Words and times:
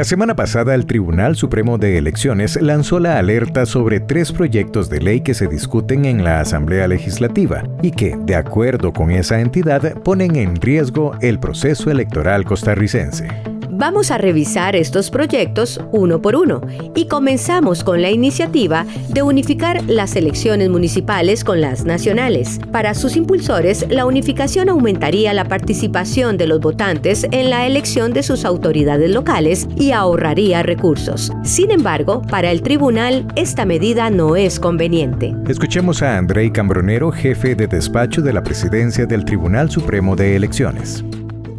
La 0.00 0.04
semana 0.04 0.34
pasada 0.34 0.74
el 0.74 0.86
Tribunal 0.86 1.36
Supremo 1.36 1.76
de 1.76 1.98
Elecciones 1.98 2.58
lanzó 2.62 2.98
la 2.98 3.18
alerta 3.18 3.66
sobre 3.66 4.00
tres 4.00 4.32
proyectos 4.32 4.88
de 4.88 4.98
ley 4.98 5.20
que 5.20 5.34
se 5.34 5.46
discuten 5.46 6.06
en 6.06 6.24
la 6.24 6.40
Asamblea 6.40 6.88
Legislativa 6.88 7.64
y 7.82 7.90
que, 7.90 8.16
de 8.16 8.34
acuerdo 8.34 8.94
con 8.94 9.10
esa 9.10 9.42
entidad, 9.42 10.00
ponen 10.00 10.36
en 10.36 10.56
riesgo 10.56 11.12
el 11.20 11.38
proceso 11.38 11.90
electoral 11.90 12.46
costarricense. 12.46 13.49
Vamos 13.80 14.10
a 14.10 14.18
revisar 14.18 14.76
estos 14.76 15.10
proyectos 15.10 15.80
uno 15.90 16.20
por 16.20 16.36
uno 16.36 16.60
y 16.94 17.06
comenzamos 17.06 17.82
con 17.82 18.02
la 18.02 18.10
iniciativa 18.10 18.84
de 19.08 19.22
unificar 19.22 19.82
las 19.84 20.16
elecciones 20.16 20.68
municipales 20.68 21.44
con 21.44 21.62
las 21.62 21.86
nacionales. 21.86 22.60
Para 22.72 22.92
sus 22.92 23.16
impulsores, 23.16 23.86
la 23.88 24.04
unificación 24.04 24.68
aumentaría 24.68 25.32
la 25.32 25.46
participación 25.46 26.36
de 26.36 26.46
los 26.46 26.60
votantes 26.60 27.26
en 27.30 27.48
la 27.48 27.66
elección 27.66 28.12
de 28.12 28.22
sus 28.22 28.44
autoridades 28.44 29.10
locales 29.10 29.66
y 29.76 29.92
ahorraría 29.92 30.62
recursos. 30.62 31.32
Sin 31.42 31.70
embargo, 31.70 32.20
para 32.20 32.50
el 32.50 32.60
tribunal, 32.60 33.26
esta 33.34 33.64
medida 33.64 34.10
no 34.10 34.36
es 34.36 34.60
conveniente. 34.60 35.34
Escuchemos 35.48 36.02
a 36.02 36.18
Andrei 36.18 36.50
Cambronero, 36.50 37.10
jefe 37.10 37.54
de 37.54 37.66
despacho 37.66 38.20
de 38.20 38.34
la 38.34 38.42
presidencia 38.42 39.06
del 39.06 39.24
Tribunal 39.24 39.70
Supremo 39.70 40.16
de 40.16 40.36
Elecciones 40.36 41.02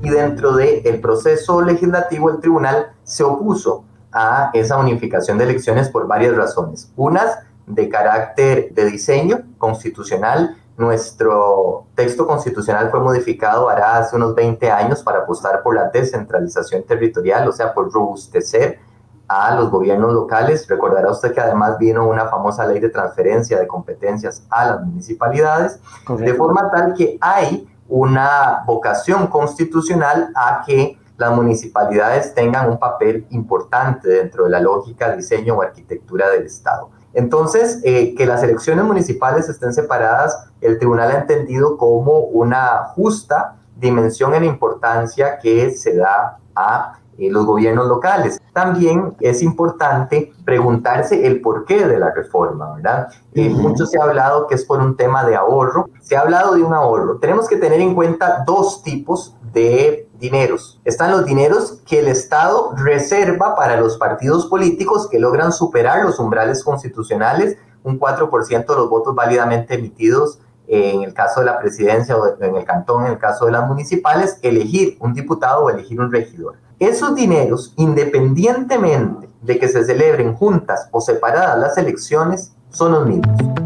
y 0.01 0.09
dentro 0.09 0.55
del 0.55 0.99
proceso 0.99 1.61
legislativo 1.61 2.29
el 2.29 2.39
tribunal 2.39 2.93
se 3.03 3.23
opuso 3.23 3.85
a 4.11 4.49
esa 4.53 4.77
unificación 4.77 5.37
de 5.37 5.45
elecciones 5.45 5.89
por 5.89 6.07
varias 6.07 6.35
razones. 6.35 6.91
Unas 6.95 7.37
de 7.65 7.89
carácter 7.89 8.73
de 8.73 8.85
diseño 8.85 9.41
constitucional. 9.57 10.57
Nuestro 10.77 11.85
texto 11.95 12.25
constitucional 12.25 12.89
fue 12.89 12.99
modificado 12.99 13.69
hará 13.69 13.97
hace 13.97 14.15
unos 14.15 14.33
20 14.35 14.71
años 14.71 15.03
para 15.03 15.19
apostar 15.19 15.61
por 15.61 15.75
la 15.75 15.89
descentralización 15.89 16.83
territorial, 16.83 17.47
o 17.47 17.51
sea, 17.51 17.73
por 17.73 17.91
robustecer 17.91 18.79
a 19.27 19.55
los 19.55 19.69
gobiernos 19.69 20.13
locales. 20.13 20.67
Recordará 20.67 21.11
usted 21.11 21.33
que 21.33 21.41
además 21.41 21.77
vino 21.77 22.07
una 22.07 22.27
famosa 22.27 22.65
ley 22.65 22.79
de 22.79 22.89
transferencia 22.89 23.59
de 23.59 23.67
competencias 23.67 24.43
a 24.49 24.65
las 24.65 24.81
municipalidades, 24.81 25.79
de 26.17 26.33
forma 26.33 26.69
tal 26.71 26.93
que 26.93 27.17
hay 27.21 27.67
una 27.91 28.63
vocación 28.65 29.27
constitucional 29.27 30.31
a 30.33 30.63
que 30.65 30.97
las 31.17 31.35
municipalidades 31.35 32.33
tengan 32.33 32.69
un 32.69 32.79
papel 32.79 33.27
importante 33.29 34.07
dentro 34.07 34.45
de 34.45 34.49
la 34.49 34.61
lógica, 34.61 35.13
diseño 35.15 35.55
o 35.55 35.61
arquitectura 35.61 36.29
del 36.29 36.45
Estado. 36.45 36.89
Entonces, 37.13 37.81
eh, 37.83 38.15
que 38.15 38.25
las 38.25 38.41
elecciones 38.43 38.85
municipales 38.85 39.49
estén 39.49 39.73
separadas, 39.73 40.47
el 40.61 40.79
tribunal 40.79 41.11
ha 41.11 41.19
entendido 41.19 41.77
como 41.77 42.19
una 42.19 42.85
justa 42.95 43.57
dimensión 43.75 44.33
en 44.33 44.43
importancia 44.43 45.39
que 45.39 45.71
se 45.71 45.95
da 45.95 46.39
a 46.55 47.01
eh, 47.17 47.29
los 47.29 47.45
gobiernos 47.45 47.87
locales. 47.87 48.41
También 48.53 49.15
es 49.19 49.41
importante 49.41 50.33
preguntarse 50.45 51.27
el 51.27 51.41
porqué 51.41 51.85
de 51.85 51.99
la 51.99 52.11
reforma, 52.13 52.75
¿verdad? 52.75 53.09
Eh, 53.33 53.49
mucho 53.49 53.85
se 53.85 53.99
ha 53.99 54.03
hablado 54.03 54.47
que 54.47 54.55
es 54.55 54.65
por 54.65 54.79
un 54.79 54.95
tema 54.95 55.23
de 55.25 55.35
ahorro, 55.35 55.89
se 56.01 56.15
ha 56.15 56.21
hablado 56.21 56.55
de 56.55 56.63
un 56.63 56.73
ahorro. 56.73 57.17
Tenemos 57.17 57.47
que 57.47 57.57
tener 57.57 57.79
en 57.79 57.95
cuenta 57.95 58.43
dos 58.45 58.81
tipos 58.81 59.35
de 59.53 60.09
dineros. 60.19 60.79
Están 60.85 61.11
los 61.11 61.25
dineros 61.25 61.81
que 61.85 61.99
el 61.99 62.07
Estado 62.07 62.73
reserva 62.75 63.55
para 63.55 63.79
los 63.79 63.97
partidos 63.97 64.47
políticos 64.47 65.07
que 65.09 65.19
logran 65.19 65.51
superar 65.51 66.03
los 66.03 66.17
umbrales 66.17 66.63
constitucionales, 66.63 67.57
un 67.83 67.99
4% 67.99 68.65
de 68.65 68.75
los 68.75 68.89
votos 68.89 69.13
válidamente 69.15 69.75
emitidos 69.75 70.39
en 70.73 71.03
el 71.03 71.13
caso 71.13 71.41
de 71.41 71.47
la 71.47 71.59
presidencia 71.59 72.15
o 72.15 72.41
en 72.41 72.55
el 72.55 72.63
cantón, 72.63 73.05
en 73.05 73.11
el 73.11 73.17
caso 73.17 73.45
de 73.45 73.51
las 73.51 73.67
municipales, 73.67 74.39
elegir 74.41 74.95
un 75.01 75.13
diputado 75.13 75.65
o 75.65 75.69
elegir 75.69 75.99
un 75.99 76.09
regidor. 76.09 76.55
Esos 76.79 77.13
dineros, 77.13 77.73
independientemente 77.75 79.27
de 79.41 79.59
que 79.59 79.67
se 79.67 79.83
celebren 79.83 80.33
juntas 80.33 80.87
o 80.91 81.01
separadas 81.01 81.59
las 81.59 81.77
elecciones, 81.77 82.53
son 82.69 82.93
los 82.93 83.05
mismos. 83.05 83.60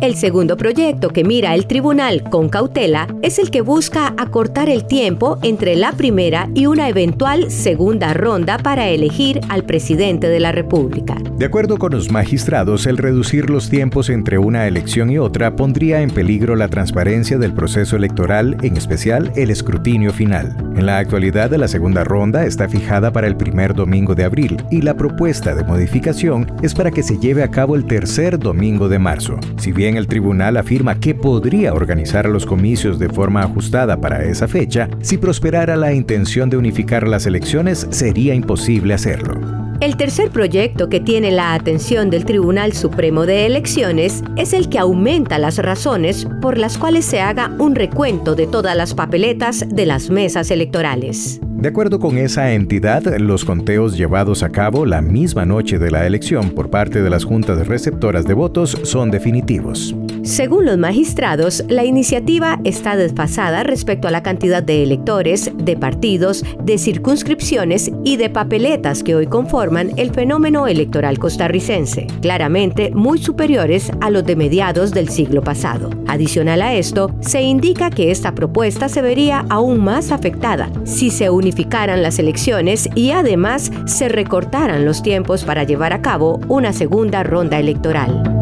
El 0.00 0.16
segundo 0.16 0.56
proyecto 0.56 1.10
que 1.10 1.24
mira 1.24 1.54
el 1.54 1.66
tribunal 1.66 2.22
con 2.22 2.48
cautela 2.48 3.06
es 3.20 3.38
el 3.38 3.50
que 3.50 3.60
busca 3.60 4.14
acortar 4.16 4.70
el 4.70 4.86
tiempo 4.86 5.38
entre 5.42 5.76
la 5.76 5.92
primera 5.92 6.48
y 6.54 6.64
una 6.64 6.88
eventual 6.88 7.50
segunda 7.50 8.14
ronda 8.14 8.56
para 8.56 8.88
elegir 8.88 9.42
al 9.50 9.64
presidente 9.64 10.28
de 10.28 10.40
la 10.40 10.52
República. 10.52 11.18
De 11.36 11.44
acuerdo 11.44 11.76
con 11.76 11.92
los 11.92 12.10
magistrados, 12.10 12.86
el 12.86 12.96
reducir 12.96 13.50
los 13.50 13.68
tiempos 13.68 14.08
entre 14.08 14.38
una 14.38 14.66
elección 14.66 15.10
y 15.10 15.18
otra 15.18 15.54
pondría 15.54 16.00
en 16.00 16.10
peligro 16.10 16.56
la 16.56 16.68
transparencia 16.68 17.36
del 17.36 17.52
proceso 17.52 17.96
electoral, 17.96 18.56
en 18.62 18.78
especial 18.78 19.30
el 19.36 19.50
escrutinio 19.50 20.14
final. 20.14 20.69
En 20.80 20.86
la 20.86 20.96
actualidad, 20.96 21.50
la 21.50 21.68
segunda 21.68 22.04
ronda 22.04 22.46
está 22.46 22.66
fijada 22.66 23.12
para 23.12 23.26
el 23.26 23.36
primer 23.36 23.74
domingo 23.74 24.14
de 24.14 24.24
abril 24.24 24.56
y 24.70 24.80
la 24.80 24.94
propuesta 24.94 25.54
de 25.54 25.62
modificación 25.62 26.50
es 26.62 26.72
para 26.72 26.90
que 26.90 27.02
se 27.02 27.18
lleve 27.18 27.42
a 27.42 27.50
cabo 27.50 27.76
el 27.76 27.84
tercer 27.84 28.38
domingo 28.38 28.88
de 28.88 28.98
marzo. 28.98 29.38
Si 29.58 29.72
bien 29.72 29.98
el 29.98 30.06
tribunal 30.06 30.56
afirma 30.56 30.98
que 30.98 31.14
podría 31.14 31.74
organizar 31.74 32.26
los 32.30 32.46
comicios 32.46 32.98
de 32.98 33.10
forma 33.10 33.42
ajustada 33.42 34.00
para 34.00 34.24
esa 34.24 34.48
fecha, 34.48 34.88
si 35.02 35.18
prosperara 35.18 35.76
la 35.76 35.92
intención 35.92 36.48
de 36.48 36.56
unificar 36.56 37.06
las 37.06 37.26
elecciones, 37.26 37.86
sería 37.90 38.32
imposible 38.32 38.94
hacerlo. 38.94 39.69
El 39.80 39.96
tercer 39.96 40.28
proyecto 40.28 40.90
que 40.90 41.00
tiene 41.00 41.30
la 41.30 41.54
atención 41.54 42.10
del 42.10 42.26
Tribunal 42.26 42.74
Supremo 42.74 43.24
de 43.24 43.46
Elecciones 43.46 44.22
es 44.36 44.52
el 44.52 44.68
que 44.68 44.78
aumenta 44.78 45.38
las 45.38 45.56
razones 45.56 46.28
por 46.42 46.58
las 46.58 46.76
cuales 46.76 47.06
se 47.06 47.22
haga 47.22 47.50
un 47.58 47.74
recuento 47.74 48.34
de 48.34 48.46
todas 48.46 48.76
las 48.76 48.92
papeletas 48.92 49.64
de 49.70 49.86
las 49.86 50.10
mesas 50.10 50.50
electorales. 50.50 51.40
De 51.42 51.68
acuerdo 51.68 51.98
con 51.98 52.18
esa 52.18 52.52
entidad, 52.52 53.02
los 53.18 53.46
conteos 53.46 53.96
llevados 53.96 54.42
a 54.42 54.50
cabo 54.50 54.84
la 54.84 55.00
misma 55.00 55.46
noche 55.46 55.78
de 55.78 55.90
la 55.90 56.06
elección 56.06 56.50
por 56.50 56.68
parte 56.68 57.00
de 57.00 57.08
las 57.08 57.24
juntas 57.24 57.66
receptoras 57.66 58.26
de 58.26 58.34
votos 58.34 58.76
son 58.82 59.10
definitivos. 59.10 59.94
Según 60.22 60.66
los 60.66 60.76
magistrados, 60.76 61.64
la 61.68 61.84
iniciativa 61.84 62.60
está 62.64 62.94
desfasada 62.96 63.62
respecto 63.62 64.06
a 64.06 64.10
la 64.10 64.22
cantidad 64.22 64.62
de 64.62 64.82
electores, 64.82 65.50
de 65.54 65.76
partidos, 65.76 66.44
de 66.62 66.76
circunscripciones 66.76 67.90
y 68.04 68.18
de 68.18 68.28
papeletas 68.28 69.02
que 69.02 69.14
hoy 69.14 69.26
conforman 69.26 69.92
el 69.96 70.10
fenómeno 70.12 70.66
electoral 70.66 71.18
costarricense, 71.18 72.06
claramente 72.20 72.90
muy 72.90 73.18
superiores 73.18 73.90
a 74.00 74.10
los 74.10 74.24
de 74.24 74.36
mediados 74.36 74.92
del 74.92 75.08
siglo 75.08 75.42
pasado. 75.42 75.88
Adicional 76.06 76.60
a 76.60 76.74
esto, 76.74 77.10
se 77.20 77.40
indica 77.40 77.88
que 77.88 78.10
esta 78.10 78.34
propuesta 78.34 78.90
se 78.90 79.00
vería 79.00 79.46
aún 79.48 79.80
más 79.82 80.12
afectada 80.12 80.70
si 80.84 81.10
se 81.10 81.30
unificaran 81.30 82.02
las 82.02 82.18
elecciones 82.18 82.88
y 82.94 83.12
además 83.12 83.70
se 83.86 84.08
recortaran 84.08 84.84
los 84.84 85.02
tiempos 85.02 85.44
para 85.44 85.64
llevar 85.64 85.94
a 85.94 86.02
cabo 86.02 86.40
una 86.48 86.74
segunda 86.74 87.22
ronda 87.22 87.58
electoral. 87.58 88.40